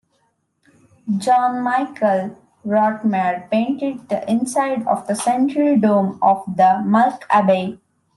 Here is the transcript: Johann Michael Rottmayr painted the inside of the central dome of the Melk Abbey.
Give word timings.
Johann 1.19 1.61
Michael 1.63 2.35
Rottmayr 2.65 3.47
painted 3.51 4.09
the 4.09 4.27
inside 4.27 4.87
of 4.87 5.05
the 5.05 5.13
central 5.13 5.77
dome 5.79 6.17
of 6.23 6.43
the 6.57 6.81
Melk 6.83 7.27
Abbey. 7.29 7.79